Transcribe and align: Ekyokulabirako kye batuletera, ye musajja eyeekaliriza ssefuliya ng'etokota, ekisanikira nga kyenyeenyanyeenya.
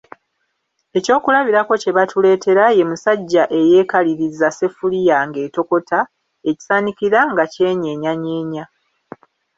Ekyokulabirako 0.97 1.73
kye 1.81 1.91
batuletera, 1.97 2.65
ye 2.77 2.83
musajja 2.89 3.43
eyeekaliriza 3.59 4.47
ssefuliya 4.51 5.15
ng'etokota, 5.27 5.99
ekisanikira 6.49 7.19
nga 7.31 7.43
kyenyeenyanyeenya. 7.53 8.63